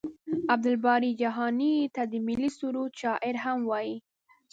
عبدالباري 0.51 1.11
جهاني 1.21 1.73
ته 1.95 2.01
د 2.11 2.13
ملي 2.27 2.49
سرود 2.57 2.91
شاعر 3.01 3.35
هم 3.45 3.59
وايي. 3.69 3.95